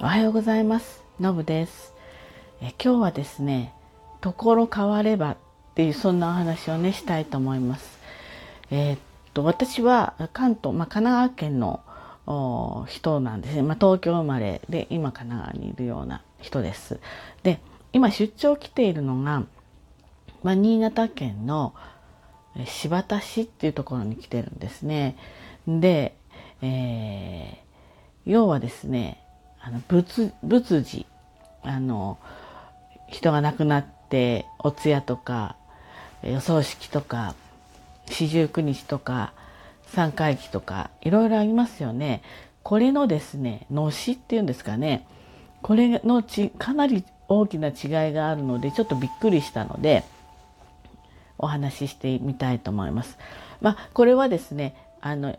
[0.00, 1.04] おはようございます。
[1.20, 1.94] のぶです。
[2.60, 3.72] え今日はですね
[4.20, 5.36] ところ変わればっ
[5.76, 7.98] ていうそんなお話をねしたいと思います。
[8.72, 8.98] えー、っ
[9.34, 16.98] と私は関東、まあ、神奈川県の人なんですね、まあ、東京生まれで今神奈川にいるような人です。
[17.44, 17.60] で
[17.92, 19.44] 今出張来ているのが、
[20.42, 21.72] まあ、新潟県の
[22.66, 25.16] 新発田市っていうところに来てるんですね。
[25.68, 26.16] で、
[26.62, 29.20] えー、要はですね
[29.66, 31.06] あの仏仏事
[31.62, 32.18] あの
[33.08, 35.56] 人が亡くなってお通夜とか
[36.22, 37.34] お葬式とか
[38.06, 39.32] 四十九日とか
[39.86, 42.22] 三回忌とかいろいろありますよね。
[42.62, 45.06] これのですねのしっていうんですかね
[45.62, 50.02] これのちかなり大きな違いがあるのでちょっとびっくりしたので
[51.38, 53.18] お話ししてみたいと思います。
[53.60, 55.36] まあ、これはですねあの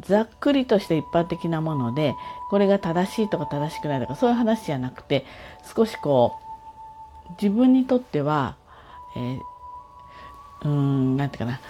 [0.00, 2.14] ざっくりとした一般的なもので
[2.50, 5.24] これが正しいとか正しくないとかそういう話じゃなくて
[5.74, 6.36] 少しこ
[7.28, 8.56] う自分にとっては、
[9.16, 9.38] えー、
[10.62, 11.60] うーん何て言うかな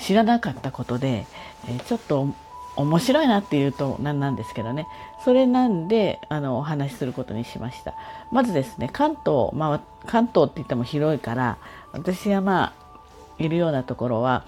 [0.00, 1.26] 知らなかったことで、
[1.68, 2.28] えー、ちょっと
[2.76, 4.86] 面白いなっていうと何なんですけどね。
[5.24, 7.94] それなんであのお話しすることにしました。
[8.30, 11.58] まずですね関東まあ関東って言っても広いから
[11.92, 12.88] 私はまあ
[13.42, 14.44] いるようなところは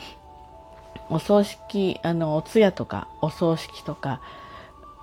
[1.08, 4.20] お葬式あのお通夜とかお葬式とか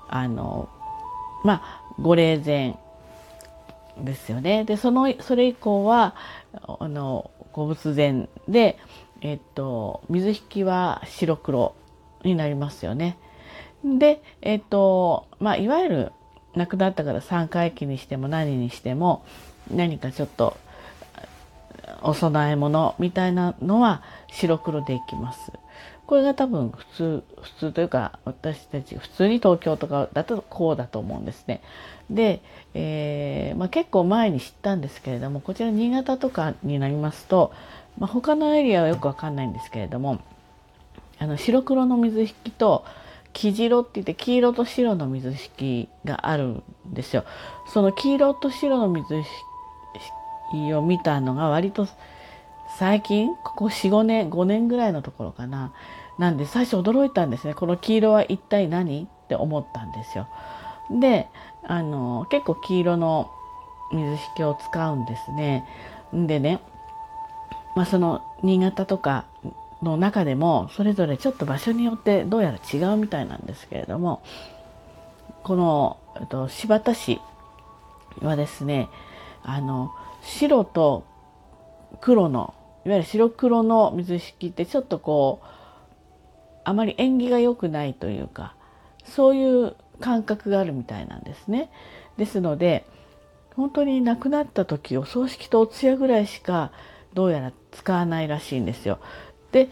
[0.07, 0.69] あの
[1.43, 2.77] まあご霊前
[3.97, 6.15] ですよねでそのそれ以降は
[6.79, 8.77] あのご仏前で、
[9.21, 11.75] えっと、水引は白黒
[12.23, 13.17] になりますよね。
[13.83, 16.11] で、えっとまあ、いわゆる
[16.55, 19.25] 亡くなったから3回忌にしても何にしても
[19.71, 20.55] 何かちょっと
[22.03, 25.51] お供え物みたいなのは白黒でいきます。
[26.07, 31.61] これが多分普通、普通というか私たち普通に東京とかだとこうだと思うんですね。
[32.09, 32.41] で、
[32.73, 37.51] えー、まあ、結構前に知ったんですけれども、こちら新潟とかになりますと、
[37.99, 40.19] まあ、他のエリアはよくわかんないんですけれども、
[41.19, 42.85] あの白黒の水引きと
[43.33, 47.25] 黄白って言って黄色と白の水引きがあるんですよ。
[47.73, 49.23] その黄色と白の水
[50.53, 51.87] 引を見たのが割と
[52.77, 55.73] 最近ここ45年5年ぐらいのところかな。
[56.19, 57.55] なんで最初驚いたんですね。
[57.55, 59.03] この黄色は一体何？
[59.03, 60.27] って思ったんですよ。
[60.91, 61.27] で
[61.63, 63.31] あの結構黄色の
[63.91, 65.65] 水引きを使うんですね。
[66.13, 66.59] でね
[67.75, 69.25] まあその新潟とか
[69.81, 74.21] の中でもそれぞれちょっと場所によってどうやら違うみたいなんですけれども
[75.43, 77.19] この、えっと、新発田市
[78.21, 78.87] はですね
[79.43, 81.05] あの白と
[82.01, 82.53] 黒の
[82.87, 85.47] いわゆる白黒の水引ってちょっとこう
[86.63, 88.55] あまり縁起が良くないというか
[89.03, 91.69] そういう感覚があるみたいなんですね。
[92.15, 92.85] ですので
[93.57, 96.71] 本当に亡くなった時お葬式とお通夜ぐらいしか
[97.13, 98.99] どうやら使わないらしいんですよ。
[99.51, 99.67] で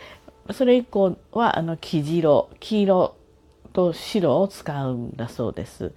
[0.52, 3.16] それ以降はあの黄白黄色
[3.72, 5.94] と白を使うんだそうです。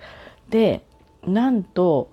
[0.51, 0.85] で
[1.27, 2.13] なんと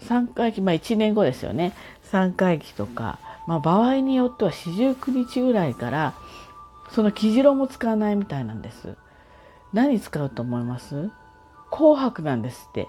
[0.00, 1.72] 3回忌まあ1年後ですよね
[2.10, 6.14] 3回忌とかまあ、場合によっては四十九日ぐらいから
[6.90, 8.96] その生白も使わないみたいなんです。
[9.72, 11.10] 何使うと思います？
[11.70, 12.88] 紅白なんですって。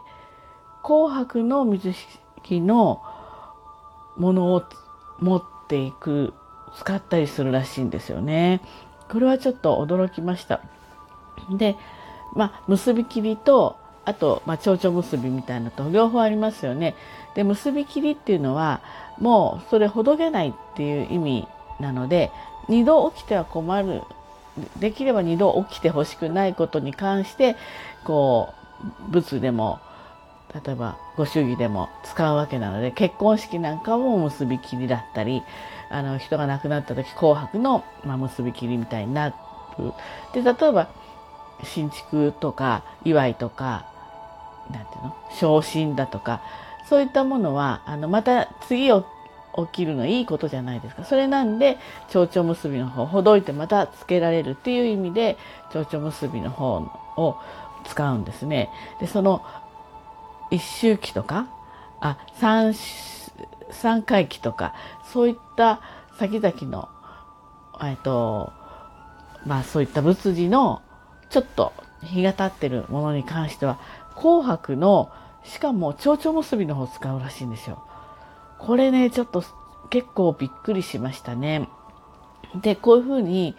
[0.83, 1.93] 紅白の水
[2.47, 3.01] 引の
[4.17, 4.63] ものを
[5.19, 6.33] 持っていく
[6.77, 8.61] 使ったりするらしいんですよね。
[9.09, 10.61] これはちょっと驚きました。
[11.49, 11.75] で、
[12.35, 16.95] まあ、結び切りとあと、まあ、蝶々結びみたいなと両方ありますよね。
[17.33, 18.81] で結び切りっていうのは
[19.19, 21.47] もうそれほどけないっていう意味
[21.79, 22.31] なので
[22.69, 24.01] 2度起きては困る
[24.79, 27.57] できれば2度起きてほしくないことに関して
[28.05, 28.53] こ
[29.09, 29.79] う仏でも
[30.53, 35.43] 例えばご祝儀でも使うわけなので結婚式なんかも結び切りだったり
[35.89, 39.35] あの人が亡くなった時紅白の、まあ、結び切りみたいになる。
[40.33, 40.87] で例えば
[41.63, 43.87] 新築とか祝いとか
[44.71, 45.15] なんていうの？
[45.31, 46.41] 昇進だとか
[46.87, 49.05] そういったものはあのまた次を
[49.57, 51.05] 起きるのいいことじゃないですか。
[51.05, 51.77] それなんで
[52.09, 55.37] 蝶々結びの方ほどいてまたつけられるっていう意味で
[55.71, 56.75] 蝶々結びの方
[57.15, 57.37] を
[57.85, 58.69] 使うんですね。
[58.99, 59.43] でその
[60.51, 61.47] 一周期とか
[62.01, 62.73] あ三
[63.71, 64.73] 三回忌とか
[65.11, 65.79] そういった
[66.19, 66.89] 先々の
[67.81, 68.51] えっと
[69.45, 70.81] まあそういった仏事の
[71.29, 71.71] ちょっと
[72.03, 73.79] 日が経ってるものに関しては
[74.15, 75.11] 紅白の
[75.43, 77.83] しかも蝶々結びの方を使うらしいんですよ。
[78.57, 79.43] これね、ちょっと
[79.89, 81.69] 結構びっくりしましたね。
[82.55, 83.55] で、こういうふうに、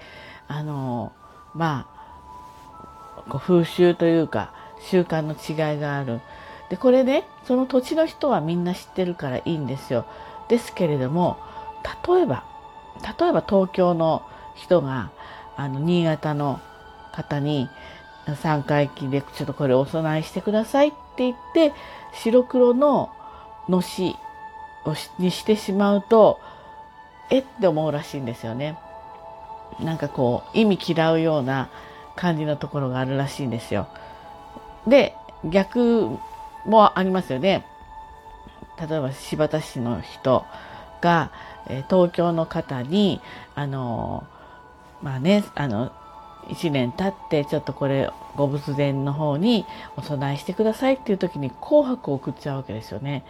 [0.48, 1.12] あの、
[1.54, 6.20] まあ、こう風習というか、習慣の違いがある。
[6.68, 10.06] でこれねその土地の人はみんな知ってるからいいんですよ。
[10.48, 11.38] ですけれども
[12.06, 12.44] 例えば
[13.18, 14.22] 例えば東京の
[14.54, 15.10] 人が
[15.56, 16.60] あの新潟の
[17.12, 17.68] 方に
[18.26, 21.72] 3回忌でちょっとこれお供えしてくださいって言って
[22.12, 23.10] 白黒の
[23.68, 24.16] のし
[25.18, 26.40] にしてしまうと
[27.30, 28.78] えって思うらしいんですよね。
[29.80, 31.68] なんかこう意味嫌うような
[32.14, 33.88] 感じのところがあるらしいんですよ。
[34.86, 36.18] で逆
[36.64, 37.66] もありますよね。
[38.78, 40.44] 例えば新発田市の人
[41.00, 41.30] が、
[41.68, 43.20] え東京の方に
[43.54, 44.24] あの
[45.02, 45.92] まあねあの
[46.48, 49.64] 1年経ってちょっとこれご仏前の方に
[49.96, 53.24] お供えしてくださいっていう時に紅白を送っちゃうわけですよね。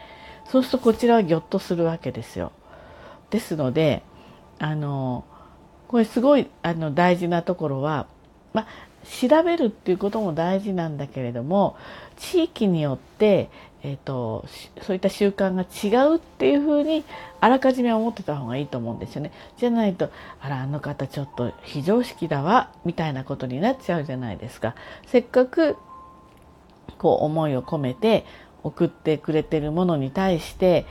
[0.44, 2.52] そうするとこちらはぎょっとするわけですよ。
[3.30, 4.02] ですので
[4.58, 5.24] あの
[5.88, 8.06] これすごいあの大事なところは、
[8.52, 8.66] まあ、
[9.06, 11.76] 調べるっていうことも大事なんだけれども
[12.16, 13.50] 地域によって、
[13.82, 14.46] えーと、
[14.82, 17.04] そういった習慣が違うっていうふうに
[17.40, 19.32] あらかじめ思ってた方がいいと思うんですよね。
[19.58, 20.10] じゃないと
[20.40, 24.74] あらあの方ちょっと非常識だわみたいなことになっちゃうじゃないですか。
[25.06, 25.76] せっかく
[26.98, 28.24] こう思いを込めて
[28.62, 30.86] 送ってくれてるものに対して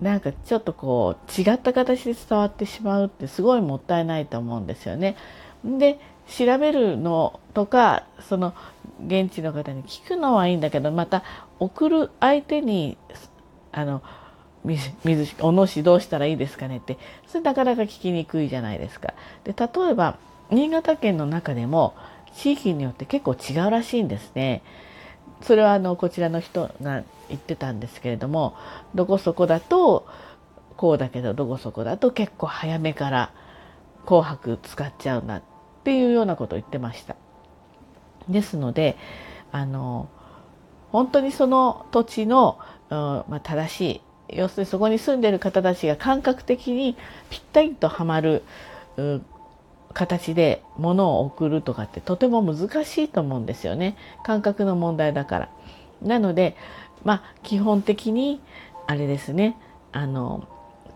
[0.00, 5.16] なんかちょっとこう違った形で伝わってしまうってすごいもったいないと思うんですよね。
[5.64, 5.98] で
[6.30, 8.54] 調べるのとかその
[9.04, 11.24] 現地の方に聞くのはいいんだけどまた
[11.58, 12.96] 送る相手に
[13.72, 14.02] あの
[14.64, 14.92] 水
[15.40, 19.14] おのしどうしたらいいですかねってそれなかなか聞きにくいじゃないですか。
[19.44, 20.18] で例えば
[20.50, 21.94] 新潟県の中でも
[22.34, 24.62] 地域によって結構違うらしいんですね。
[25.42, 28.54] それはあのこちらの人が言ってたんですけれども
[28.94, 30.06] どこそこだと
[30.76, 33.32] こうだけどどこそこだと結構早めから
[34.04, 35.49] 紅白使っちゃうなって
[35.80, 37.16] っていうようなことを言ってました。
[38.28, 38.96] ですので
[39.52, 40.08] あの
[40.92, 42.58] 本当にその土地の、
[42.90, 43.80] うんまあ、正し
[44.28, 46.96] い要するにそこに住んでる方たちが感覚的に
[47.30, 48.42] ぴったりとはまる
[49.92, 55.48] 形で物を送るとかってとても難しいと思うんですよね感覚の問題だから。
[56.02, 56.56] なので
[57.04, 58.40] まあ基本的に
[58.86, 59.56] あれですね
[59.92, 60.48] あの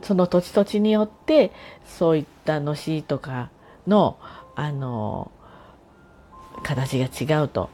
[0.02, 1.50] その土地土地によって
[1.84, 3.50] そういったのしとか
[3.86, 4.18] の
[4.56, 5.30] あの
[6.62, 7.70] 形が違うと。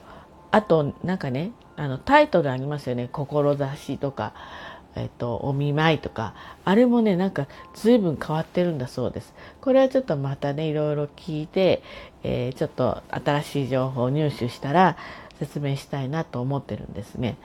[0.51, 4.33] あとなんかねあのタイトルありますよね「志」とか
[4.97, 6.35] えっと、お見舞いとか。
[6.65, 9.33] あれもねなんか随分変わってるんだそうです。
[9.61, 11.83] これはちょっとまたねいろいろ聞いて、
[12.23, 14.97] えー、ちょっと新しい情報を入手したら
[15.39, 17.37] 説明したいなと思ってるんですね。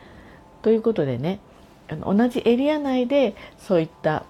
[0.63, 1.39] ということでね
[1.87, 4.25] あの同じエリア内でそういった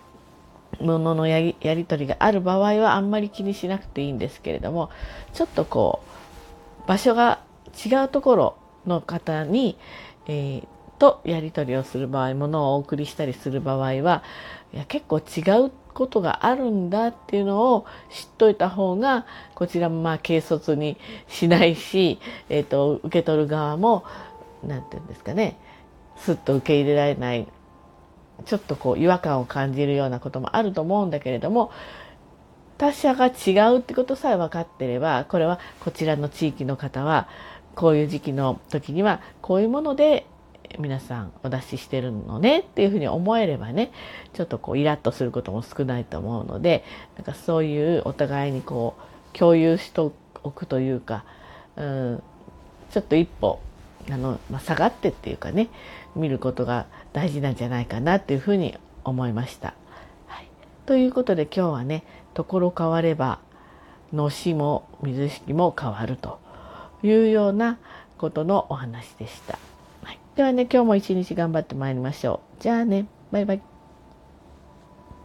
[0.80, 4.90] もののやりやり取りがある場合はあんまり気にしなくていいんですけれども
[5.34, 6.02] ちょっとこ
[6.86, 7.40] う場所が
[7.86, 9.78] 違うところの方に、
[10.28, 10.68] えー、
[11.00, 14.24] とやり取りをする場合ものをお送りしたりする場合は
[14.74, 19.26] いや結構違うことがあるんだっていうのを知っといた方が
[19.56, 20.98] こちらもまあ軽率に
[21.28, 22.20] しないし、
[22.50, 24.04] えーと、受け取る側も
[24.64, 25.58] 何て言うんですかね
[26.18, 27.48] すっと受け入れられない
[28.46, 31.72] ちょっとこう違和感を感じるようなこともあると思うんだけれども
[32.78, 37.30] 他者が違うってことさえ分かってればこれはこちらの地域の方は
[37.74, 40.26] こういう時期の時にはこういうもので
[40.80, 43.92] 皆さんお出ししてるのねっていうふうに思えればね
[44.34, 46.84] ちょっとこうイラッとすることも少ないと思うので
[47.16, 48.96] なんかそういうお互いにこ
[49.34, 50.12] う共有してお
[50.52, 51.24] くというか、
[51.76, 52.24] うん、
[52.92, 53.60] ちょっと一歩
[54.10, 55.70] あの、まあ、下がってっていうかね
[56.16, 59.74] 見ることが大事なんじゃないかなっていうふうに思いました。
[60.28, 60.50] はい、
[60.86, 62.04] ということで今日はね
[62.34, 63.40] 「ところ変われば
[64.14, 66.40] のしも水式も変わる」と
[67.04, 67.78] いうような
[68.18, 69.58] ことのお話でした。
[70.04, 72.62] はいではね、今日も一日頑張ってまいりましょう。
[72.62, 73.75] じゃあね、バイバイ。